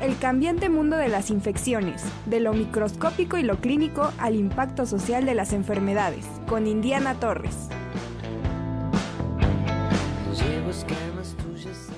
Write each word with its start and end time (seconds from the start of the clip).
El 0.00 0.16
cambiante 0.16 0.70
mundo 0.70 0.96
de 0.96 1.08
las 1.08 1.28
infecciones, 1.28 2.02
de 2.24 2.40
lo 2.40 2.54
microscópico 2.54 3.36
y 3.36 3.42
lo 3.42 3.60
clínico 3.60 4.10
al 4.16 4.34
impacto 4.34 4.86
social 4.86 5.26
de 5.26 5.34
las 5.34 5.52
enfermedades, 5.52 6.24
con 6.48 6.66
Indiana 6.66 7.20
Torres. 7.20 7.68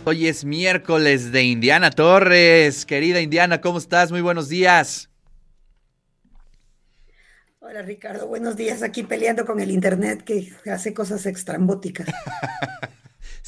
Hoy 0.05 0.27
es 0.27 0.45
miércoles 0.45 1.31
de 1.31 1.45
Indiana 1.45 1.91
Torres. 1.91 2.85
Querida 2.87 3.21
Indiana, 3.21 3.61
¿cómo 3.61 3.79
estás? 3.79 4.11
Muy 4.11 4.21
buenos 4.21 4.49
días. 4.49 5.09
Hola 7.61 7.83
Ricardo, 7.83 8.27
buenos 8.27 8.57
días. 8.57 8.83
Aquí 8.83 9.05
peleando 9.05 9.47
con 9.47 9.61
el 9.61 9.71
internet 9.71 10.25
que 10.25 10.53
hace 10.69 10.93
cosas 10.93 11.25
extrambóticas. 11.27 12.09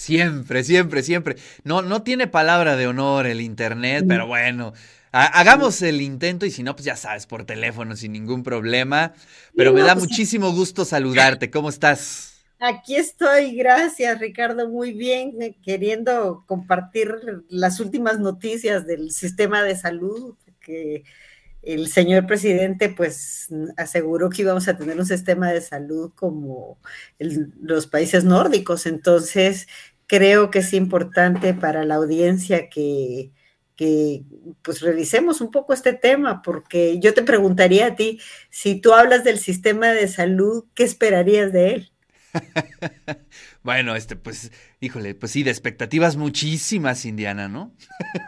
Siempre, 0.05 0.65
siempre, 0.65 1.03
siempre. 1.03 1.37
No, 1.63 1.81
no 1.81 2.03
tiene 2.03 2.27
palabra 2.27 2.77
de 2.77 2.87
honor 2.87 3.27
el 3.27 3.41
internet, 3.41 4.05
pero 4.07 4.27
bueno. 4.27 4.75
Hagamos 5.13 5.81
el 5.81 6.03
intento 6.03 6.45
y 6.45 6.51
si 6.51 6.63
no, 6.63 6.77
pues 6.77 6.85
ya 6.85 6.97
sabes, 6.97 7.25
por 7.25 7.47
teléfono, 7.47 7.97
sin 7.97 8.13
ningún 8.13 8.43
problema. 8.43 9.15
Pero 9.57 9.73
me 9.73 9.81
da 9.81 9.95
pues 9.95 10.09
muchísimo 10.09 10.53
gusto 10.53 10.85
saludarte. 10.85 11.51
¿Cómo 11.51 11.71
estás? 11.71 12.35
Aquí 12.59 12.97
estoy, 12.97 13.57
gracias 13.57 14.19
Ricardo, 14.21 14.69
muy 14.69 14.93
bien, 14.93 15.41
eh, 15.41 15.57
queriendo 15.63 16.45
compartir 16.47 17.15
las 17.49 17.81
últimas 17.81 18.21
noticias 18.21 18.87
del 18.87 19.11
sistema 19.11 19.63
de 19.63 19.77
salud, 19.77 20.37
que 20.61 21.05
el 21.67 21.89
señor 21.89 22.27
presidente 22.27 22.89
pues 22.91 23.49
aseguró 23.77 24.31
que 24.31 24.43
íbamos 24.43 24.69
a 24.69 24.77
tener 24.77 24.99
un 24.99 25.07
sistema 25.07 25.51
de 25.51 25.61
salud 25.61 26.13
como 26.15 26.79
los 27.19 27.87
países 27.87 28.25
nórdicos. 28.25 28.87
Entonces, 28.87 29.67
creo 30.07 30.51
que 30.51 30.61
es 30.61 30.73
importante 30.73 31.55
para 31.55 31.85
la 31.85 31.97
audiencia 31.97 32.69
que, 32.69 33.33
pues 34.63 34.81
revisemos 34.81 35.41
un 35.41 35.51
poco 35.51 35.73
este 35.73 35.93
tema, 35.93 36.43
porque 36.43 36.99
yo 37.01 37.15
te 37.15 37.23
preguntaría 37.23 37.87
a 37.87 37.97
ti, 37.97 38.21
si 38.51 38.81
tú 38.81 38.93
hablas 38.93 39.25
del 39.25 39.39
sistema 39.39 39.89
de 39.89 40.09
salud, 40.09 40.65
¿qué 40.75 40.85
esperarías 40.85 41.53
de 41.53 41.75
él? 41.75 41.93
bueno, 43.63 43.97
este, 43.97 44.17
pues, 44.17 44.53
híjole, 44.81 45.15
pues 45.15 45.33
sí, 45.33 45.43
de 45.43 45.51
expectativas 45.51 46.17
muchísimas, 46.17 47.05
Indiana, 47.05 47.49
¿no? 47.49 47.75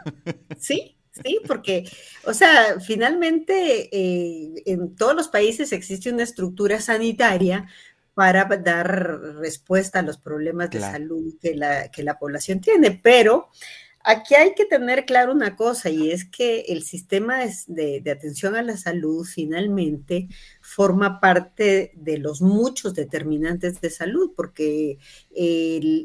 sí, 0.59 0.97
Sí, 1.23 1.39
porque, 1.47 1.89
o 2.25 2.33
sea, 2.33 2.79
finalmente 2.79 3.89
eh, 3.91 4.63
en 4.65 4.95
todos 4.95 5.15
los 5.15 5.27
países 5.27 5.71
existe 5.71 6.11
una 6.11 6.23
estructura 6.23 6.79
sanitaria 6.79 7.67
para 8.17 8.45
dar 8.45 9.19
respuesta 9.39 9.99
a 9.99 10.01
los 10.01 10.17
problemas 10.17 10.71
de 10.71 10.79
salud 10.79 11.35
que 11.39 11.53
la, 11.53 11.91
que 11.91 12.01
la 12.01 12.17
población 12.17 12.61
tiene, 12.61 12.99
pero 13.03 13.51
Aquí 14.09 14.35
hay 14.35 14.53
que 14.55 14.63
tener 14.63 15.05
claro 15.05 15.33
una 15.33 15.57
cosa 15.57 15.89
y 15.89 16.11
es 16.11 16.23
que 16.23 16.61
el 16.69 16.81
sistema 16.83 17.39
de, 17.67 18.01
atención 18.09 18.55
a 18.55 18.61
la 18.61 18.77
salud 18.77 19.25
finalmente 19.25 20.29
forma 20.61 21.19
parte 21.19 21.91
de 21.93 22.17
los 22.17 22.41
muchos 22.41 22.93
determinantes 22.93 23.81
de 23.81 23.89
salud, 23.89 24.31
porque 24.33 24.97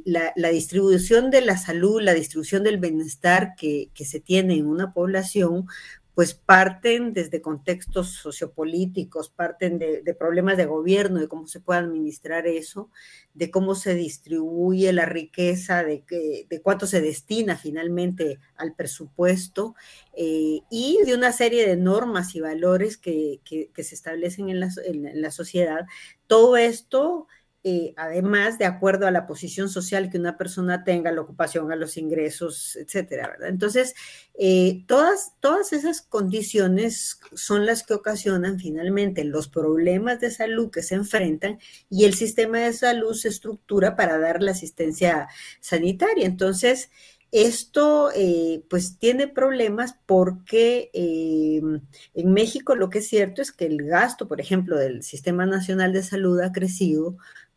la, 0.05 0.51
distribución 0.51 1.31
de 1.31 1.43
la 1.43 1.57
salud, 1.57 2.03
la 2.03 2.13
distribución 2.13 2.65
del 2.65 2.79
bienestar 2.79 3.55
que, 3.57 3.91
que 3.95 4.05
se 4.05 4.19
tiene 4.19 4.55
en 4.55 4.67
una 4.67 4.93
población, 4.93 5.69
pues 6.15 6.35
parten 6.35 7.15
desde 7.15 7.41
contextos 7.41 8.11
sociopolíticos, 8.11 9.31
parten 9.31 9.79
de, 9.79 10.17
problemas 10.19 10.59
de 10.59 10.67
gobierno, 10.67 11.21
de 11.21 11.29
cómo 11.29 11.47
se 11.47 11.61
puede 11.61 11.81
administrar 11.81 12.47
eso, 12.47 12.91
de 13.33 13.51
cómo 13.51 13.75
se 13.75 13.95
distribuye 13.95 14.93
la 14.93 15.07
riqueza, 15.07 15.83
de, 15.83 16.05
de 16.49 16.61
cuánto 16.61 16.87
se 16.87 17.01
destina 17.01 17.57
finalmente 17.57 18.39
al 18.57 18.75
presupuesto 18.75 19.75
eh, 20.15 20.61
y 20.71 20.99
de 21.07 21.15
una 21.15 21.33
serie 21.33 21.67
de 21.67 21.77
normas 21.77 22.35
y 22.35 22.41
valores 22.41 22.99
que, 22.99 23.41
se 23.45 23.95
establecen 23.95 24.51
en 24.51 24.61
la, 24.61 24.69
en 24.85 25.23
la 25.23 25.31
sociedad. 25.31 25.87
Todo 26.27 26.59
esto 26.59 27.27
eh, 27.65 27.95
además 27.97 28.59
de 28.59 28.65
acuerdo 28.65 29.07
a 29.07 29.13
la 29.13 29.25
posición 29.25 29.69
social 29.69 30.11
que 30.11 30.19
una 30.19 30.37
persona 30.37 30.83
tenga, 30.83 31.13
la 31.13 31.21
ocupación, 31.21 31.71
a 31.71 31.77
los 31.77 31.97
ingresos, 31.97 32.75
etcétera, 32.75 33.29
¿verdad? 33.29 33.51
Entonces, 33.51 33.95
eh, 34.35 34.83
todas, 34.89 35.35
todas 35.39 35.73
esas 35.73 36.03
condiciones 36.03 37.21
son 37.35 37.65
las 37.65 37.85
que 37.85 37.95
ocasionan 37.95 38.59
finalmente 38.59 39.23
los 39.23 39.47
problemas 39.47 40.19
de 40.19 40.33
salud 40.33 40.73
que 40.73 40.83
se 40.83 40.97
enfrentan 40.97 41.61
y 41.89 42.05
el 42.05 42.15
sistema 42.15 42.59
de 42.59 42.73
salud 42.73 43.15
se 43.15 43.29
estructura 43.29 43.95
para 43.95 44.19
dar 44.19 44.43
la 44.43 44.51
asistencia 44.51 45.29
sanitaria. 45.61 46.27
Entonces, 46.27 46.91
esto 47.31 48.11
eh, 48.13 48.65
pues 48.69 48.99
tiene 48.99 49.29
problemas 49.29 49.95
porque 50.05 50.91
en 50.93 52.33
México 52.33 52.75
lo 52.75 52.91
que 52.91 52.99
es 52.99 53.09
cierto 53.09 53.41
es 53.41 53.53
que 53.53 53.67
el 53.67 53.85
gasto, 53.87 54.27
por 54.27 54.41
ejemplo, 54.41 54.77
del 54.77 55.03
Sistema 55.05 55.47
Nacional 55.47 55.93
de 55.93 56.03
Salud 56.03 56.41
ha 56.41 56.53
crecido 56.53 57.17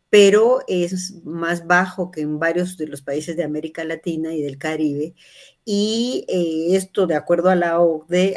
pero 0.10 0.60
es 0.68 1.22
más 1.26 1.66
bajo 1.68 2.12
que 2.12 2.22
en 2.22 2.40
varios 2.40 2.78
de 2.78 2.88
los 2.88 3.02
países 3.02 3.36
de 3.36 3.44
América 3.44 3.84
Latina 3.84 4.34
y 4.34 4.42
del 4.42 4.58
Caribe. 4.58 5.14
Y 5.66 6.26
eh, 6.28 6.76
esto, 6.76 7.08
de 7.08 7.16
acuerdo 7.16 7.50
a 7.50 7.56
la 7.56 7.80
OCDE, 7.80 8.36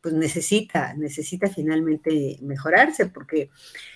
pues 0.00 0.14
necesita, 0.14 0.94
necesita 0.94 1.48
finalmente 1.48 2.38
mejorarse, 2.42 3.06
porque 3.06 3.50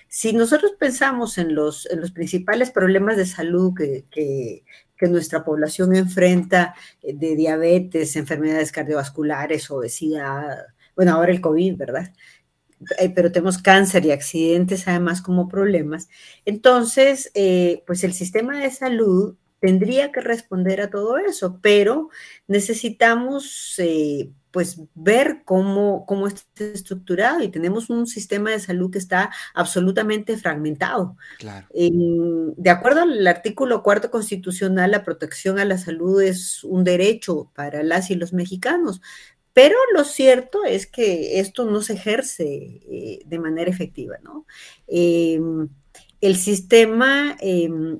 si 0.07 0.33
nosotros 0.33 0.73
pensamos 0.79 1.37
en 1.37 1.55
los, 1.55 1.89
en 1.91 1.99
los 1.99 2.11
principales 2.11 2.71
problemas 2.71 3.17
de 3.17 3.25
salud 3.25 3.73
que, 3.75 4.05
que, 4.11 4.63
que 4.97 5.07
nuestra 5.07 5.43
población 5.43 5.95
enfrenta, 5.95 6.75
eh, 7.01 7.13
de 7.15 7.35
diabetes, 7.35 8.15
enfermedades 8.15 8.71
cardiovasculares, 8.71 9.69
obesidad, 9.71 10.65
bueno, 10.95 11.13
ahora 11.13 11.31
el 11.31 11.41
COVID, 11.41 11.75
¿verdad? 11.75 12.13
Eh, 12.99 13.09
pero 13.09 13.31
tenemos 13.31 13.57
cáncer 13.57 14.05
y 14.05 14.11
accidentes 14.11 14.87
además 14.87 15.21
como 15.21 15.47
problemas. 15.47 16.09
Entonces, 16.45 17.31
eh, 17.33 17.83
pues 17.87 18.03
el 18.03 18.13
sistema 18.13 18.59
de 18.59 18.71
salud 18.71 19.35
tendría 19.59 20.11
que 20.11 20.21
responder 20.21 20.81
a 20.81 20.89
todo 20.89 21.17
eso, 21.17 21.59
pero 21.61 22.09
necesitamos 22.47 23.75
eh, 23.79 24.29
pues 24.51 24.79
ver 24.93 25.41
cómo, 25.43 26.05
cómo 26.05 26.27
está 26.27 26.63
estructurado 26.63 27.41
y 27.43 27.49
tenemos 27.49 27.89
un 27.89 28.07
sistema 28.07 28.51
de 28.51 28.59
salud 28.59 28.91
que 28.91 28.99
está 28.99 29.31
absolutamente 29.53 30.37
fragmentado. 30.37 31.17
de 31.73 32.69
acuerdo 32.69 33.01
al 33.01 33.27
artículo 33.27 33.83
cuarto 33.83 34.11
constitucional, 34.11 34.91
la 34.91 35.03
protección 35.03 35.59
a 35.59 35.65
la 35.65 35.77
salud 35.77 36.21
es 36.21 36.63
un 36.63 36.83
derecho 36.83 37.51
para 37.53 37.83
las 37.83 38.11
y 38.11 38.15
los 38.15 38.31
mexicanos, 38.31 39.01
pero 39.55 39.77
lo 39.93 40.03
cierto 40.03 40.65
es 40.65 40.85
que 40.85 41.39
esto 41.39 41.63
no 41.63 41.81
se 41.81 41.93
ejerce 41.93 42.43
eh, 42.45 43.21
de 43.25 43.39
manera 43.39 43.71
efectiva, 43.71 44.17
¿no? 44.21 44.45
Em, 44.85 45.69
el 46.19 46.35
sistema 46.35 47.37
em, 47.39 47.97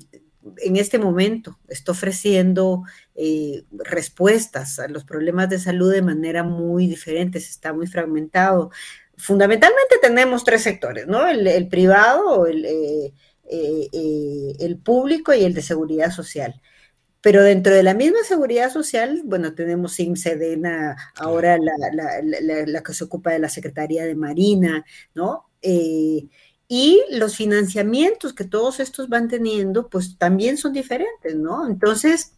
en 0.58 0.76
este 0.76 0.98
momento 0.98 1.58
está 1.68 1.92
ofreciendo 1.92 2.82
eh, 3.14 3.64
respuestas 3.72 4.78
a 4.78 4.88
los 4.88 5.04
problemas 5.04 5.48
de 5.48 5.58
salud 5.58 5.90
de 5.90 6.02
manera 6.02 6.42
muy 6.42 6.86
diferente, 6.88 7.38
está 7.38 7.72
muy 7.72 7.86
fragmentado. 7.86 8.70
Fundamentalmente 9.16 9.96
tenemos 10.02 10.44
tres 10.44 10.60
sectores, 10.60 11.06
¿no? 11.06 11.26
El, 11.26 11.68
privado, 11.68 12.46
eh, 12.46 13.14
el 14.58 14.76
público 14.76 15.32
y 15.32 15.42
el 15.42 15.54
de 15.54 15.62
seguridad 15.62 16.10
social. 16.10 16.60
Pero 17.26 17.42
dentro 17.42 17.74
de 17.74 17.82
la 17.82 17.92
misma 17.92 18.20
seguridad 18.22 18.72
social, 18.72 19.22
bueno, 19.24 19.52
tenemos 19.52 19.98
IMSEDENA, 19.98 20.96
ahora 21.16 21.58
la, 21.58 22.82
que 22.84 22.94
se 22.94 23.02
ocupa 23.02 23.32
de 23.32 23.40
la 23.40 23.48
Secretaría 23.48 24.04
de 24.04 24.14
Marina, 24.14 24.84
¿no? 25.12 25.50
Eh, 25.60 26.28
y 26.68 27.02
los 27.10 27.34
financiamientos 27.34 28.32
que 28.32 28.44
todos 28.44 28.78
estos 28.78 29.08
van 29.08 29.26
teniendo, 29.26 29.88
pues 29.88 30.16
también 30.16 30.56
son 30.56 30.72
diferentes, 30.72 31.34
¿no? 31.34 31.66
Entonces, 31.66 32.36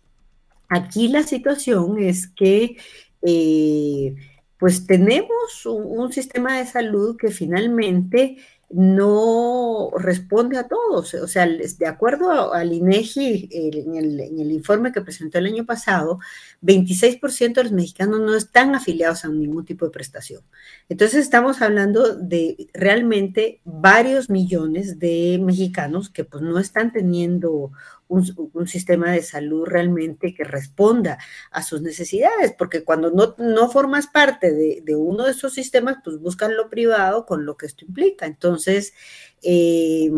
aquí 0.71 1.09
la 1.09 1.22
situación 1.22 1.99
es 1.99 2.26
que, 2.26 2.78
eh, 3.20 4.17
pues 4.58 4.87
tenemos 4.87 5.67
un, 5.67 6.11
sistema 6.14 6.56
de 6.56 6.67
salud 6.67 7.19
que 7.19 7.29
finalmente 7.29 8.38
no 8.70 9.91
responde 9.97 10.59
a 10.59 10.69
todos. 10.69 11.15
O 11.15 11.26
sea, 11.26 11.47
de 11.47 11.87
acuerdo 11.87 12.53
al 12.53 12.73
INEGI, 12.73 13.49
en, 13.50 13.94
el, 13.97 14.53
informe 14.53 14.93
que 14.93 15.00
presentó 15.00 15.38
el 15.38 15.47
año 15.47 15.65
pasado, 15.65 16.19
26% 16.62 17.55
de 17.55 17.65
los 17.65 17.73
mexicanos 17.73 18.20
no 18.20 18.35
están 18.35 18.75
afiliados 18.75 19.25
a 19.25 19.29
ningún 19.29 19.65
tipo 19.65 19.87
de 19.87 19.91
prestación. 19.91 20.43
Entonces 20.88 21.20
estamos 21.20 21.62
hablando 21.62 22.15
de 22.15 22.69
realmente 22.75 23.61
varios 23.65 24.29
millones 24.29 24.99
de 24.99 25.41
mexicanos 25.43 26.11
que 26.11 26.25
pues 26.25 26.43
no 26.43 26.59
están 26.59 26.93
teniendo 26.93 27.73
un, 28.08 28.66
sistema 28.66 29.12
de 29.12 29.22
salud 29.22 29.64
realmente 29.66 30.34
que 30.34 30.44
responda 30.44 31.19
a 31.50 31.62
sus 31.62 31.82
necesidades, 31.82 32.55
porque 32.58 32.84
cuando 32.84 33.10
no, 33.10 33.34
no 33.38 33.70
formas 33.70 34.06
parte 34.06 34.52
de, 34.52 34.96
uno 34.96 35.25
de 35.25 35.32
esos 35.32 35.55
sistemas, 35.55 35.99
pues 36.02 36.19
buscan 36.19 36.56
lo 36.56 36.69
privado 36.69 37.26
con 37.26 37.44
lo 37.44 37.56
que 37.56 37.66
esto 37.66 37.84
implica. 37.84 38.26
Entonces, 38.26 38.94
eh, 39.43 40.10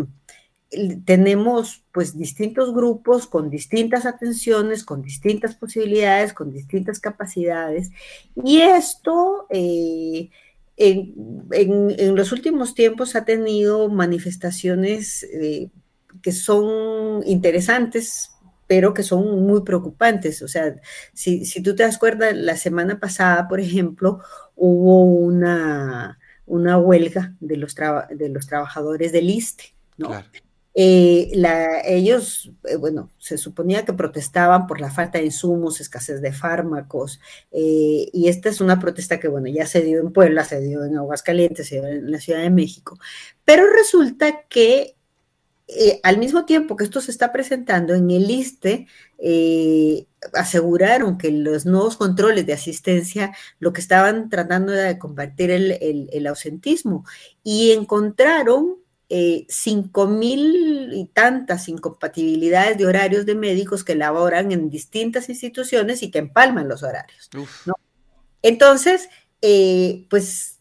tenemos 1.05 1.85
pues 1.93 2.17
distintos 2.17 2.73
grupos 2.73 3.27
con 3.27 3.51
distintas 3.51 4.07
atenciones, 4.07 4.85
con 4.85 5.03
distintas 5.03 5.57
posibilidades, 5.57 6.33
con 6.33 6.53
distintas 6.53 7.01
capacidades. 7.01 7.91
Y 8.37 8.61
esto 8.61 9.47
eh, 9.51 10.31
en, 10.77 12.17
los 12.17 12.33
últimos 12.33 12.75
tiempos 12.75 13.17
ha 13.17 13.25
tenido 13.25 13.89
manifestaciones 13.89 15.25
eh, 15.25 15.71
que 16.23 16.33
son 16.33 17.23
interesantes, 17.27 18.31
pero 18.67 18.95
que 18.95 19.03
son 19.03 19.47
muy 19.47 19.63
preocupantes. 19.63 20.43
O 20.43 20.49
sea, 20.49 20.77
si, 21.13 21.45
tú 21.63 21.75
te 21.75 21.83
das 21.83 21.99
cuenta, 21.99 22.33
la 22.33 22.57
semana 22.57 23.01
pasada, 23.01 23.49
por 23.49 23.61
ejemplo, 23.61 24.21
hubo 24.55 25.05
una, 25.05 26.19
una 26.47 26.79
huelga 26.79 27.35
de 27.41 27.57
los, 27.57 27.75
de 27.75 28.29
los 28.29 28.47
trabajadores 28.47 29.13
del 29.13 29.31
ISTE, 29.31 29.75
¿no? 29.97 30.11
Eh, 30.73 31.33
ellos, 31.85 32.53
eh, 32.65 32.77
bueno, 32.77 33.11
se 33.19 33.39
suponía 33.39 33.85
que 33.85 33.93
protestaban 33.93 34.69
por 34.69 34.81
la 34.81 34.91
falta 34.91 35.19
de 35.19 35.25
insumos, 35.25 35.81
escasez 35.81 36.21
de 36.23 36.33
fármacos, 36.33 37.21
eh, 37.51 38.09
y 38.13 38.29
esta 38.29 38.49
es 38.49 38.61
una 38.61 38.79
protesta 38.79 39.19
que, 39.19 39.27
bueno, 39.27 39.49
ya 39.49 39.67
se 39.67 39.83
dio 39.83 40.01
en 40.01 40.13
Puebla, 40.13 40.45
se 40.45 40.61
dio 40.61 40.85
en 40.85 40.97
Aguascalientes, 40.97 41.67
se 41.67 41.81
dio 41.81 41.89
en 41.89 42.11
la 42.11 42.21
Ciudad 42.21 42.41
de 42.41 42.51
México, 42.51 42.99
pero 43.45 43.65
resulta 43.73 44.45
que 44.49 44.97
al 46.03 46.19
mismo 46.19 46.45
tiempo 46.45 46.77
que 46.77 46.85
esto 46.85 47.01
se 47.01 47.11
está 47.11 47.33
presentando 47.33 47.95
en 47.95 48.11
el 48.11 48.31
ISTE, 48.31 48.87
aseguraron 50.35 51.19
que 51.19 51.31
los 51.31 51.67
nuevos 51.67 51.97
controles 51.97 52.47
de 52.47 52.53
asistencia 52.53 53.33
lo 53.59 53.73
que 53.73 53.81
estaban 53.81 54.29
tratando 54.29 54.73
era 54.73 54.85
de 54.85 54.99
combatir 54.99 55.51
el 55.51 56.27
ausentismo 56.27 57.05
y 57.45 57.73
encontraron 57.73 58.81
eh, 59.13 59.45
cinco 59.49 60.07
mil 60.07 60.93
y 60.95 61.07
tantas 61.07 61.69
incompatibilidades 61.69 62.79
de 62.79 62.87
horarios 62.87 63.27
de 63.27 63.35
médicos 63.35 63.83
que 63.83 63.97
laboran 63.97 64.53
en 64.53 64.71
distintas 64.71 65.29
instituciones 65.29 66.05
y 66.05 66.13
que 66.13 66.21
empalman 66.21 66.69
los 66.69 66.85
horarios. 66.85 67.29
Entonces, 68.41 69.09
eh, 69.43 70.07
pues 70.09 70.60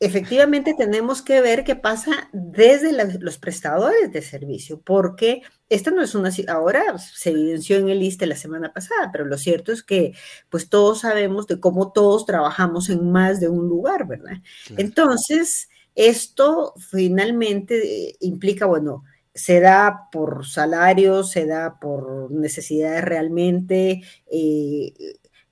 efectivamente 0.00 0.74
tenemos 0.76 1.22
que 1.22 1.40
ver 1.40 1.64
qué 1.64 1.76
pasa 1.76 2.28
desde 2.32 2.92
los 3.20 3.38
prestadores 3.38 4.12
de 4.12 4.22
servicio, 4.22 4.80
porque 4.80 5.42
esta 5.68 5.90
no 5.90 6.02
es 6.02 6.14
una, 6.14 6.30
ahora 6.48 6.98
se 6.98 7.30
evidenció 7.30 7.78
en 7.78 7.88
el 7.88 8.02
ISTE 8.02 8.26
la 8.26 8.36
semana 8.36 8.72
pasada, 8.72 9.10
pero 9.12 9.24
lo 9.24 9.38
cierto 9.38 9.72
es 9.72 9.82
que 9.82 10.14
pues 10.50 10.68
todos 10.68 11.00
sabemos 11.00 11.46
de 11.46 11.60
cómo 11.60 11.92
todos 11.92 12.26
trabajamos 12.26 12.90
en 12.90 13.10
más 13.10 13.40
de 13.40 13.48
un 13.48 13.68
lugar, 13.68 14.06
¿verdad? 14.06 14.38
Entonces, 14.76 15.68
esto 15.94 16.74
finalmente 16.90 18.08
eh, 18.08 18.16
implica, 18.20 18.66
bueno, 18.66 19.04
se 19.32 19.60
da 19.60 20.08
por 20.12 20.46
salarios, 20.46 21.30
se 21.30 21.46
da 21.46 21.78
por 21.80 22.30
necesidades 22.30 23.04
realmente, 23.04 24.02
eh, 24.30 24.92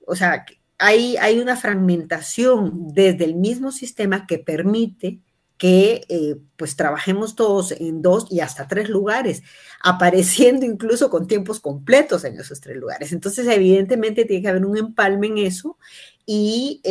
o 0.05 0.15
sea, 0.15 0.45
hay, 0.77 1.39
una 1.39 1.55
fragmentación 1.55 2.93
desde 2.93 3.25
el 3.25 3.35
mismo 3.35 3.71
sistema 3.71 4.27
que 4.27 4.39
permite 4.39 5.19
que 5.57 6.01
eh, 6.09 6.35
pues 6.57 6.75
trabajemos 6.75 7.35
todos 7.35 7.71
en 7.71 8.01
dos 8.01 8.27
y 8.29 8.41
hasta 8.41 8.67
tres 8.67 8.89
lugares, 8.89 9.43
apareciendo 9.81 10.65
incluso 10.65 11.09
con 11.09 11.27
tiempos 11.27 11.59
completos 11.59 12.25
en 12.25 12.39
esos 12.39 12.59
tres 12.59 12.77
lugares. 12.77 13.13
Entonces, 13.13 13.47
evidentemente 13.47 14.25
tiene 14.25 14.41
que 14.41 14.49
haber 14.49 14.65
un 14.65 14.77
empalme 14.77 15.27
en 15.27 15.37
eso 15.37 15.77
y 16.25 16.81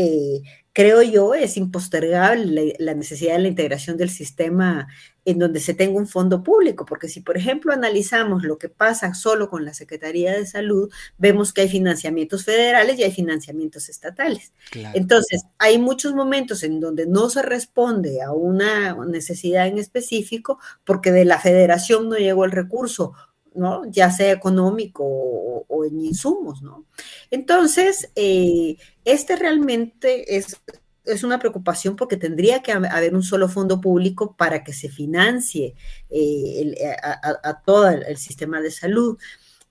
creo 0.72 1.02
yo, 1.02 1.34
es 1.34 1.56
impostergable 1.56 2.76
la, 2.78 2.94
necesidad 2.94 3.34
de 3.34 3.42
la 3.42 3.48
integración 3.48 3.96
del 3.96 4.10
sistema 4.10 4.88
en 5.24 5.38
donde 5.38 5.60
se 5.60 5.74
tenga 5.74 5.98
un 5.98 6.08
fondo 6.08 6.42
público, 6.42 6.84
porque 6.84 7.08
si, 7.08 7.20
por 7.20 7.36
ejemplo, 7.36 7.72
analizamos 7.72 8.42
lo 8.42 8.58
que 8.58 8.68
pasa 8.68 9.14
solo 9.14 9.48
con 9.48 9.64
la 9.64 9.74
Secretaría 9.74 10.32
de 10.32 10.46
Salud, 10.46 10.90
vemos 11.18 11.52
que 11.52 11.60
hay 11.60 11.68
financiamientos 11.68 12.44
federales 12.44 12.98
y 12.98 13.04
hay 13.04 13.12
financiamientos 13.12 13.88
estatales. 13.88 14.52
Entonces, 14.94 15.42
hay 15.58 15.78
muchos 15.78 16.14
momentos 16.14 16.64
en 16.64 16.80
donde 16.80 17.06
no 17.06 17.30
se 17.30 17.42
responde 17.42 18.22
a 18.22 18.32
una 18.32 18.94
necesidad 19.06 19.68
en 19.68 19.78
específico 19.78 20.58
porque 20.84 21.12
de 21.12 21.24
la 21.24 21.38
federación 21.38 22.08
no 22.08 22.16
llegó 22.16 22.44
el 22.44 22.50
recurso 22.50 23.12
¿no? 23.54 23.82
Ya 23.90 24.10
sea 24.10 24.32
económico 24.32 25.04
o, 25.04 25.84
en 25.84 26.00
insumos, 26.00 26.62
¿no? 26.62 26.86
Entonces, 27.30 28.10
eh, 28.14 28.76
este 29.04 29.36
realmente 29.36 30.36
es, 30.36 30.56
es 31.04 31.24
una 31.24 31.38
preocupación 31.38 31.96
porque 31.96 32.16
tendría 32.16 32.62
que 32.62 32.72
haber 32.72 33.14
un 33.14 33.22
solo 33.22 33.48
fondo 33.48 33.80
público 33.80 34.36
para 34.36 34.62
que 34.62 34.72
se 34.72 34.88
financie 34.88 35.74
eh, 36.10 36.74
a, 37.02 37.62
todo 37.64 37.88
el, 37.88 38.16
sistema 38.16 38.60
de 38.60 38.70
salud. 38.70 39.18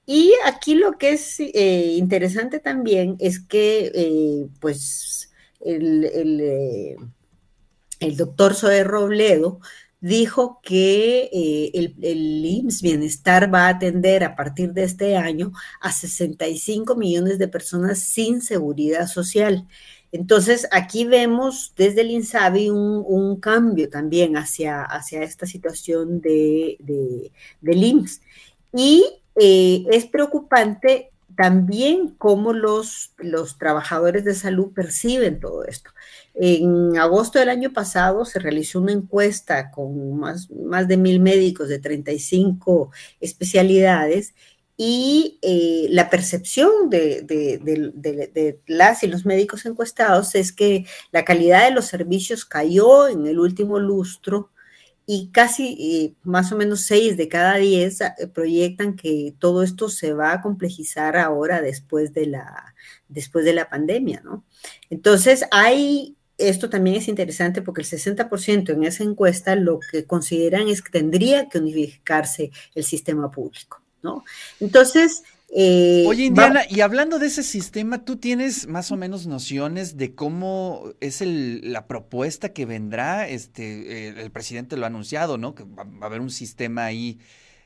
Y 0.05 0.33
aquí 0.45 0.75
lo 0.75 0.97
que 0.97 1.13
es 1.13 1.39
eh, 1.39 1.95
interesante 1.97 2.59
también 2.59 3.15
es 3.19 3.39
que, 3.39 4.49
pues, 4.59 5.31
el, 5.61 6.05
el, 6.05 6.97
el 7.99 8.17
doctor 8.17 8.55
Zoe 8.55 8.83
Robledo 8.83 9.59
dijo 10.01 10.59
que 10.63 11.29
eh, 11.31 11.71
el, 11.75 11.95
el, 12.01 12.45
IMSS 12.45 12.81
Bienestar 12.81 13.53
va 13.53 13.67
a 13.67 13.69
atender 13.69 14.23
a 14.23 14.35
partir 14.35 14.73
de 14.73 14.83
este 14.83 15.15
año 15.15 15.53
a 15.79 15.91
65 15.91 16.95
millones 16.95 17.37
de 17.37 17.47
personas 17.47 17.99
sin 17.99 18.41
seguridad 18.41 19.07
social. 19.07 19.67
Entonces, 20.11 20.67
aquí 20.71 21.05
vemos 21.05 21.73
desde 21.77 22.01
el 22.01 22.11
INSABI 22.11 22.69
un, 22.69 23.39
cambio 23.39 23.89
también 23.89 24.35
hacia, 24.35 24.83
hacia 24.83 25.23
esta 25.23 25.45
situación 25.45 26.19
de, 26.19 27.31
del 27.61 27.83
IMSS. 27.83 28.21
Y 28.73 29.05
eh, 29.35 29.85
es 29.89 30.05
preocupante 30.07 31.10
también 31.35 32.09
cómo 32.17 32.53
los, 32.53 33.13
los 33.17 33.57
trabajadores 33.57 34.23
de 34.25 34.35
salud 34.35 34.71
perciben 34.73 35.39
todo 35.39 35.65
esto. 35.65 35.91
En 36.33 36.97
agosto 36.97 37.39
del 37.39 37.49
año 37.49 37.73
pasado 37.73 38.25
se 38.25 38.39
realizó 38.39 38.79
una 38.79 38.93
encuesta 38.93 39.71
con 39.71 40.17
más, 40.17 40.49
más 40.51 40.87
de 40.87 40.97
mil 40.97 41.19
médicos 41.19 41.69
de 41.69 41.79
35 41.79 42.91
especialidades 43.19 44.33
y 44.77 45.37
eh, 45.43 45.87
la 45.91 46.09
percepción 46.09 46.89
de, 46.89 47.21
de, 47.21 48.59
las 48.65 49.03
y 49.03 49.07
los 49.07 49.25
médicos 49.25 49.65
encuestados 49.65 50.33
es 50.33 50.51
que 50.51 50.85
la 51.11 51.23
calidad 51.23 51.65
de 51.65 51.75
los 51.75 51.85
servicios 51.85 52.45
cayó 52.45 53.07
en 53.07 53.27
el 53.27 53.37
último 53.37 53.77
lustro 53.77 54.49
y 55.13 55.27
casi 55.27 55.75
eh, 55.77 56.13
más 56.23 56.53
o 56.53 56.55
menos 56.55 56.85
seis 56.85 57.17
de 57.17 57.27
cada 57.27 57.57
diez 57.57 57.99
eh, 57.99 58.13
proyectan 58.33 58.95
que 58.95 59.33
todo 59.39 59.61
esto 59.61 59.89
se 59.89 60.13
va 60.13 60.31
a 60.31 60.41
complejizar 60.41 61.17
ahora 61.17 61.61
después 61.61 62.13
de 62.13 62.27
la, 62.27 62.73
después 63.09 63.43
de 63.43 63.51
la 63.51 63.69
pandemia, 63.69 64.21
¿no? 64.23 64.45
Entonces 64.89 65.43
hay 65.51 66.15
esto 66.37 66.69
también 66.69 66.95
es 66.95 67.09
interesante 67.09 67.61
porque 67.61 67.81
el 67.81 67.87
60% 67.87 68.69
en 68.69 68.85
esa 68.85 69.03
encuesta 69.03 69.53
lo 69.57 69.81
que 69.81 70.05
consideran 70.05 70.69
es 70.69 70.81
que 70.81 70.91
tendría 70.91 71.49
que 71.49 71.59
unificarse 71.59 72.51
el 72.73 72.85
sistema 72.85 73.29
público, 73.29 73.81
¿no? 74.01 74.23
Entonces... 74.61 75.23
Eh, 75.53 76.05
Oye, 76.07 76.25
Indiana, 76.25 76.61
y 76.69 76.79
hablando 76.79 77.19
de 77.19 77.27
ese 77.27 77.43
sistema, 77.43 78.05
¿tú 78.05 78.15
tienes 78.15 78.67
más 78.67 78.91
o 78.91 78.97
menos 78.97 79.27
nociones 79.27 79.97
de 79.97 80.15
cómo 80.15 80.93
es 81.01 81.21
la 81.21 81.87
propuesta 81.87 82.53
que 82.53 82.65
vendrá? 82.65 83.27
Este, 83.27 84.07
eh, 84.07 84.21
el 84.21 84.31
presidente 84.31 84.77
lo 84.77 84.85
ha 84.85 84.87
anunciado, 84.87 85.37
¿no? 85.37 85.53
Que 85.53 85.63
va, 85.63 85.83
a 85.83 86.05
haber 86.05 86.21
un 86.21 86.31
sistema 86.31 86.85
ahí 86.85 87.19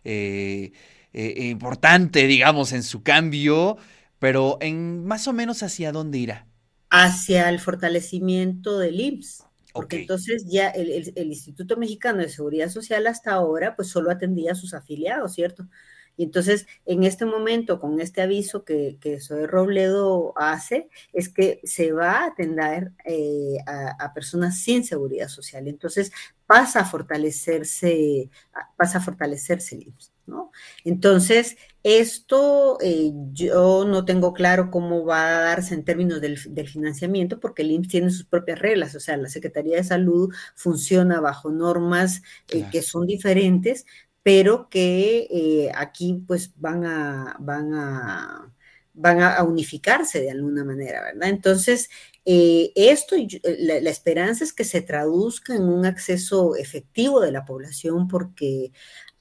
eh, 0.03 0.71
importante, 1.13 2.25
digamos, 2.25 2.73
en 2.73 2.81
su 2.81 3.03
cambio, 3.03 3.77
pero 4.17 4.57
en 4.61 5.05
más 5.05 5.27
o 5.27 5.33
menos 5.33 5.61
hacia 5.61 5.91
dónde 5.91 6.17
irá 6.17 6.47
hacia 6.89 7.49
el 7.49 7.59
fortalecimiento 7.59 8.79
del 8.79 8.99
IMSS. 8.99 9.43
Porque 9.73 9.97
entonces 9.97 10.45
ya 10.47 10.69
el, 10.69 11.27
Instituto 11.27 11.75
Mexicano 11.75 12.19
de 12.19 12.29
Seguridad 12.29 12.69
Social 12.69 13.05
hasta 13.07 13.33
ahora 13.33 13.75
pues 13.75 13.89
solo 13.89 14.09
atendía 14.09 14.53
a 14.53 14.55
sus 14.55 14.73
afiliados, 14.73 15.33
¿cierto? 15.33 15.67
Y 16.17 16.23
entonces, 16.23 16.67
en 16.85 17.03
este 17.03 17.25
momento, 17.25 17.79
con 17.79 17.99
este 17.99 18.21
aviso 18.21 18.63
que, 18.63 18.97
que 18.99 19.19
Soy 19.19 19.45
Robledo 19.45 20.33
hace, 20.35 20.89
es 21.13 21.29
que 21.29 21.59
se 21.63 21.91
va 21.91 22.19
a 22.19 22.25
atender 22.27 22.91
eh, 23.05 23.57
a, 23.67 24.13
personas 24.13 24.59
sin 24.59 24.83
seguridad 24.83 25.27
social. 25.27 25.67
Entonces, 25.67 26.11
pasa 26.45 26.81
a 26.81 26.85
fortalecerse, 26.85 28.29
pasa 28.77 28.99
a 28.99 29.01
fortalecerse 29.01 29.75
el 29.75 29.83
IMSS. 29.83 30.11
¿no? 30.27 30.51
Entonces, 30.83 31.57
esto 31.83 32.79
eh, 32.81 33.11
yo 33.31 33.85
no 33.85 34.05
tengo 34.05 34.33
claro 34.33 34.71
cómo 34.71 35.05
va 35.05 35.27
a 35.27 35.41
darse 35.41 35.75
en 35.75 35.85
términos 35.85 36.19
del, 36.21 36.37
financiamiento, 36.67 37.39
porque 37.39 37.61
el 37.61 37.71
IMSS 37.71 37.87
tiene 37.87 38.09
sus 38.09 38.25
propias 38.25 38.59
reglas, 38.59 38.95
o 38.95 38.99
sea, 38.99 39.17
la 39.17 39.29
Secretaría 39.29 39.77
de 39.77 39.83
Salud 39.83 40.33
funciona 40.55 41.19
bajo 41.19 41.51
normas 41.51 42.23
eh, 42.49 42.65
que 42.71 42.81
son 42.81 43.05
diferentes, 43.05 43.85
pero 44.25 44.69
que 44.71 45.27
eh, 45.29 45.71
aquí 45.75 46.23
pues 46.25 46.51
van 46.59 46.83
a, 46.83 47.35
van 47.39 47.75
a 47.75 48.51
van 48.95 49.21
a 49.21 49.43
unificarse 49.43 50.19
de 50.21 50.31
alguna 50.31 50.63
manera, 50.63 51.03
¿verdad? 51.03 51.29
Entonces, 51.29 51.89
esto, 52.23 53.15
la, 53.43 53.81
la, 53.81 53.89
esperanza 53.91 54.43
es 54.43 54.53
que 54.53 54.63
se 54.63 54.81
traduzca 54.81 55.53
en 55.53 55.63
un 55.63 55.85
acceso 55.85 56.55
efectivo 56.55 57.19
de 57.19 57.33
la 57.33 57.45
población 57.45 58.07
porque 58.07 58.71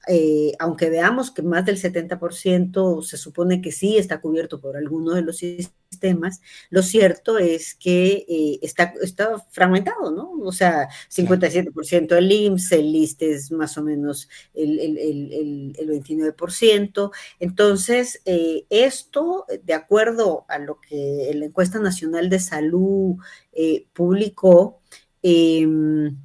eh, 0.07 0.53
aunque 0.59 0.89
veamos 0.89 1.31
que 1.31 1.41
más 1.41 1.65
del 1.65 1.77
70% 1.77 3.01
se 3.01 3.17
supone 3.17 3.61
que 3.61 3.71
sí 3.71 3.97
está 3.97 4.21
cubierto 4.21 4.59
por 4.59 4.77
alguno 4.77 5.13
de 5.13 5.21
los 5.21 5.37
sistemas, 5.37 6.41
lo 6.69 6.83
cierto 6.83 7.37
es 7.37 7.75
que 7.75 8.25
eh, 8.27 8.59
está, 8.61 8.93
está 9.01 9.39
fragmentado, 9.49 10.11
¿no? 10.11 10.31
O 10.43 10.51
sea, 10.51 10.89
57% 11.09 12.15
el 12.15 12.31
IMSS, 12.31 12.71
el 12.73 12.91
LIST 12.91 13.21
es 13.23 13.51
más 13.51 13.77
o 13.77 13.83
menos 13.83 14.29
el, 14.53 14.79
el, 14.79 14.97
el, 14.97 15.73
el 15.77 15.89
29%. 15.89 17.11
Entonces, 17.39 18.21
eh, 18.25 18.65
esto, 18.69 19.45
de 19.63 19.73
acuerdo 19.73 20.45
a 20.47 20.59
lo 20.59 20.79
que 20.79 21.31
la 21.33 21.45
encuesta 21.45 21.79
nacional 21.79 22.29
de 22.29 22.39
salud 22.39 23.17
publicó, 23.93 24.81
em, 25.21 26.17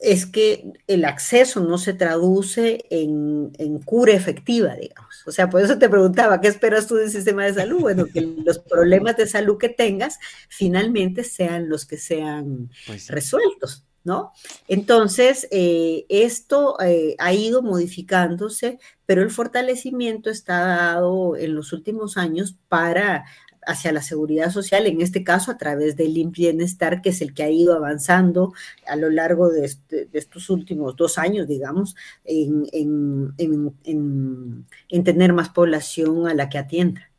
es 0.00 0.26
que 0.26 0.72
el 0.86 1.04
acceso 1.04 1.60
no 1.60 1.78
se 1.78 1.92
traduce 1.92 2.84
en, 2.90 3.50
cura 3.84 4.12
efectiva, 4.12 4.74
digamos. 4.74 5.22
O 5.26 5.32
sea, 5.32 5.48
por 5.48 5.62
eso 5.62 5.78
te 5.78 5.88
preguntaba, 5.88 6.40
¿qué 6.40 6.48
esperas 6.48 6.86
tú 6.86 6.96
del 6.96 7.10
sistema 7.10 7.44
de 7.44 7.54
salud? 7.54 7.80
Bueno, 7.80 8.06
que 8.06 8.20
los 8.44 8.58
problemas 8.58 9.16
de 9.16 9.26
salud 9.26 9.58
que 9.58 9.68
tengas 9.68 10.18
finalmente 10.48 11.24
sean 11.24 11.68
los 11.68 11.86
que 11.86 11.96
sean 11.96 12.70
pues 12.86 13.08
resueltos, 13.08 13.84
¿no? 14.04 14.32
Entonces, 14.66 15.48
eh, 15.50 16.06
esto 16.08 16.76
eh, 16.80 17.14
ha 17.18 17.32
ido 17.32 17.62
modificándose, 17.62 18.78
pero 19.06 19.22
el 19.22 19.30
fortalecimiento 19.30 20.30
está 20.30 20.60
dado 20.60 21.36
en 21.36 21.54
los 21.54 21.72
últimos 21.72 22.16
años 22.16 22.56
para 22.68 23.24
hacia 23.68 23.92
la 23.92 24.02
seguridad 24.02 24.50
social, 24.50 24.86
en 24.86 25.02
este 25.02 25.22
caso 25.22 25.50
a 25.50 25.58
través 25.58 25.94
del 25.94 26.30
Bienestar, 26.30 27.02
que 27.02 27.10
es 27.10 27.20
el 27.20 27.34
que 27.34 27.42
ha 27.42 27.50
ido 27.50 27.74
avanzando 27.74 28.54
a 28.86 28.96
lo 28.96 29.10
largo 29.10 29.50
de, 29.50 29.66
este, 29.66 30.08
estos 30.14 30.48
últimos 30.48 30.96
dos 30.96 31.18
años, 31.18 31.46
digamos, 31.46 31.94
en, 32.24 33.34
tener 35.04 35.32
más 35.34 35.50
población 35.50 36.26
a 36.26 36.34
la 36.34 36.48
que 36.48 36.56
atienda. 36.56 37.10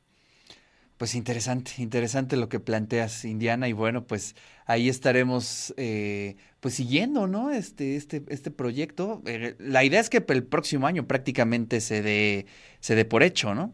Pues 0.97 1.13
interesante, 1.15 1.71
interesante 1.77 2.35
lo 2.35 2.49
que 2.49 2.59
planteas, 2.59 3.25
Indiana, 3.25 3.69
y 3.69 3.73
bueno, 3.73 4.05
pues 4.05 4.35
ahí 4.65 4.89
estaremos 4.89 5.73
eh, 5.77 6.35
pues 6.59 6.73
siguiendo, 6.73 7.27
¿no? 7.27 7.51
Este, 7.51 7.95
este, 7.95 8.23
este 8.27 8.49
proyecto. 8.51 9.21
Eh, 9.25 9.55
la 9.59 9.83
idea 9.83 9.99
es 9.99 10.09
que 10.09 10.25
el 10.27 10.43
próximo 10.43 10.87
año 10.87 11.07
prácticamente 11.07 11.79
se 11.79 12.01
dé, 12.01 12.47
se 12.79 12.95
dé 12.95 13.05
por 13.05 13.21
hecho, 13.23 13.53
¿no? 13.53 13.73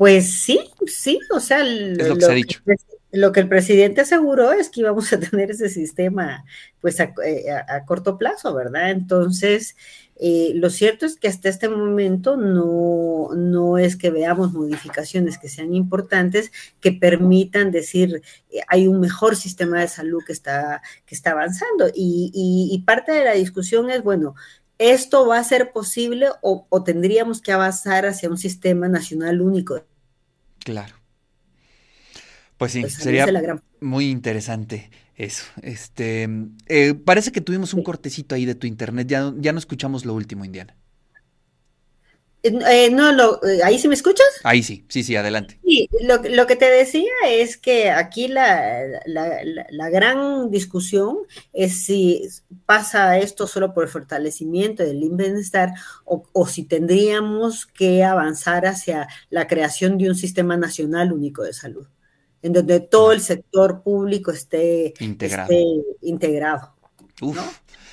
Pues 0.00 0.32
sí, 0.32 0.58
sí, 0.86 1.20
o 1.30 1.40
sea, 1.40 1.62
lo, 1.62 2.14
que 2.14 2.22
se 2.22 2.32
ha 2.32 2.34
dicho. 2.34 2.62
lo 3.12 3.32
que 3.32 3.40
el 3.40 3.50
presidente 3.50 4.00
aseguró 4.00 4.50
es 4.50 4.70
que 4.70 4.80
íbamos 4.80 5.12
a 5.12 5.20
tener 5.20 5.50
ese 5.50 5.68
sistema 5.68 6.42
pues 6.80 7.00
a, 7.00 7.12
eh, 7.22 7.44
corto 7.84 8.16
plazo, 8.16 8.54
¿verdad? 8.54 8.92
Entonces, 8.92 9.76
eh, 10.16 10.52
lo 10.54 10.70
cierto 10.70 11.04
es 11.04 11.18
que 11.18 11.28
hasta 11.28 11.50
este 11.50 11.68
momento 11.68 12.38
no, 12.38 13.28
no 13.36 13.76
es 13.76 13.96
que 13.96 14.08
veamos 14.08 14.54
modificaciones 14.54 15.36
que 15.36 15.50
sean 15.50 15.74
importantes 15.74 16.50
que 16.80 16.92
permitan 16.92 17.70
decir 17.70 18.22
eh, 18.50 18.60
hay 18.68 18.88
un 18.88 19.00
mejor 19.00 19.36
sistema 19.36 19.82
de 19.82 19.88
salud 19.88 20.22
que 20.26 20.32
está, 20.32 20.80
que 21.04 21.14
está 21.14 21.32
avanzando. 21.32 21.88
Y, 21.88 22.30
y, 22.32 22.74
y 22.74 22.78
parte 22.84 23.12
de 23.12 23.24
la 23.26 23.34
discusión 23.34 23.90
es, 23.90 24.02
bueno, 24.02 24.34
¿esto 24.78 25.26
va 25.26 25.38
a 25.38 25.44
ser 25.44 25.72
posible 25.72 26.28
o, 26.40 26.66
o 26.70 26.84
tendríamos 26.84 27.42
que 27.42 27.52
avanzar 27.52 28.06
hacia 28.06 28.30
un 28.30 28.38
sistema 28.38 28.88
nacional 28.88 29.42
único 29.42 29.84
Claro. 30.64 30.94
Pues 32.56 32.72
sí, 32.72 32.82
pues 32.82 32.94
sería 32.94 33.26
muy 33.80 34.10
interesante 34.10 34.90
eso. 35.16 35.44
Este, 35.62 36.28
eh, 36.66 36.94
parece 36.94 37.32
que 37.32 37.40
tuvimos 37.40 37.72
un 37.74 37.82
cortecito 37.82 38.34
ahí 38.34 38.44
de 38.44 38.54
tu 38.54 38.66
internet. 38.66 39.06
Ya, 39.08 39.32
ya 39.38 39.52
no 39.52 39.58
escuchamos 39.58 40.04
lo 40.04 40.14
último, 40.14 40.44
Indiana. 40.44 40.76
Eh, 42.42 42.90
no, 42.90 43.12
lo, 43.12 43.44
eh, 43.44 43.60
¿ahí 43.62 43.78
sí 43.78 43.86
me 43.86 43.94
escuchas? 43.94 44.26
Ahí 44.44 44.62
sí, 44.62 44.84
sí, 44.88 45.02
sí, 45.02 45.14
adelante. 45.14 45.60
Sí, 45.62 45.88
lo, 46.02 46.46
que 46.46 46.56
te 46.56 46.70
decía 46.70 47.10
es 47.28 47.58
que 47.58 47.90
aquí 47.90 48.28
la, 48.28 48.82
la, 49.04 49.90
gran 49.90 50.50
discusión 50.50 51.18
es 51.52 51.84
si 51.84 52.26
pasa 52.64 53.18
esto 53.18 53.46
solo 53.46 53.74
por 53.74 53.84
el 53.84 53.90
fortalecimiento 53.90 54.82
del 54.82 55.10
bienestar 55.12 55.72
o, 56.04 56.22
o, 56.32 56.46
si 56.46 56.64
tendríamos 56.64 57.66
que 57.66 58.04
avanzar 58.04 58.64
hacia 58.64 59.06
la 59.28 59.46
creación 59.46 59.98
de 59.98 60.08
un 60.08 60.16
sistema 60.16 60.56
nacional 60.56 61.12
único 61.12 61.42
de 61.42 61.52
salud, 61.52 61.86
en 62.40 62.54
donde 62.54 62.80
todo 62.80 63.12
el 63.12 63.20
sector 63.20 63.82
público 63.82 64.30
esté 64.30 64.94
integrado. 65.00 65.52
integrado 66.00 66.74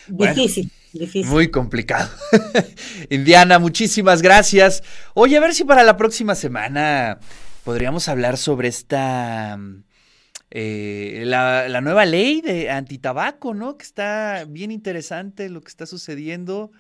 Difícil. 0.08 0.72
Muy 1.25 1.50
complicado. 1.50 2.10
Indiana, 3.10 3.60
muchísimas 3.60 4.22
gracias. 4.22 4.84
Oye, 5.13 5.38
a 5.38 5.42
ver 5.42 5.54
si 5.54 5.63
para 5.63 5.84
la 5.84 5.98
próxima 5.98 6.36
semana 6.36 7.20
podríamos 7.63 8.08
hablar 8.08 8.38
sobre 8.38 8.68
esta... 8.70 9.60
Eh, 10.50 11.24
la, 11.25 11.82
nueva 11.82 12.06
ley 12.06 12.39
de 12.42 12.70
antitabaco, 12.70 13.54
¿no? 13.54 13.77
Que 13.77 13.84
está 13.84 14.46
bien 14.48 14.72
interesante 14.72 15.50
lo 15.50 15.62
que 15.62 15.68
está 15.68 15.86
sucediendo, 15.86 16.72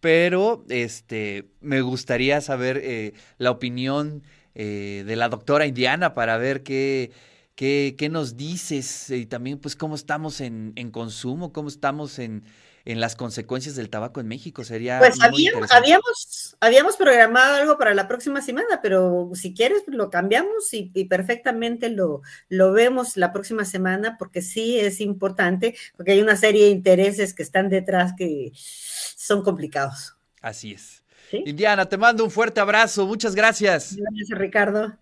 pero 0.00 0.64
este, 0.68 1.48
me 1.60 1.80
gustaría 1.80 2.40
saber 2.40 2.80
eh, 2.82 3.14
la 3.38 3.50
opinión 3.50 4.22
eh, 4.54 5.02
de 5.06 5.16
la 5.16 5.28
doctora 5.28 5.66
Indiana 5.66 6.14
para 6.14 6.36
ver 6.36 6.62
qué, 6.62 7.10
qué, 7.56 7.96
qué 7.98 8.08
nos 8.08 8.36
dices 8.36 9.10
y 9.10 9.26
también 9.26 9.58
pues 9.58 9.74
cómo 9.74 9.96
estamos 9.96 10.40
en, 10.40 10.72
en 10.76 10.92
consumo, 10.92 11.52
cómo 11.52 11.68
estamos 11.68 12.20
en, 12.20 12.44
en 12.88 13.00
las 13.00 13.16
consecuencias 13.16 13.76
del 13.76 13.90
tabaco 13.90 14.18
en 14.18 14.28
México. 14.28 14.64
Sería. 14.64 14.98
Pues 14.98 15.20
habíamos, 15.20 15.70
habíamos, 15.70 16.56
habíamos, 16.58 16.96
programado 16.96 17.56
algo 17.56 17.76
para 17.76 17.92
la 17.92 18.08
próxima 18.08 18.40
semana, 18.40 18.80
pero 18.82 19.30
si 19.34 19.52
quieres 19.52 19.82
lo 19.86 20.08
cambiamos 20.08 20.72
y, 20.72 21.04
perfectamente 21.04 21.90
lo, 21.90 22.22
lo 22.48 22.72
vemos 22.72 23.18
la 23.18 23.30
próxima 23.30 23.66
semana, 23.66 24.16
porque 24.18 24.40
sí 24.40 24.80
es 24.80 25.02
importante, 25.02 25.76
porque 25.98 26.12
hay 26.12 26.22
una 26.22 26.36
serie 26.36 26.64
de 26.64 26.70
intereses 26.70 27.34
que 27.34 27.42
están 27.42 27.68
detrás 27.68 28.14
que 28.16 28.52
son 28.54 29.42
complicados. 29.42 30.16
Así 30.40 30.72
es. 30.72 31.04
Indiana, 31.30 31.86
te 31.86 31.98
mando 31.98 32.24
un 32.24 32.30
fuerte 32.30 32.58
abrazo. 32.58 33.06
Muchas 33.06 33.34
gracias. 33.34 33.96
Gracias, 33.96 34.30
Ricardo. 34.30 34.96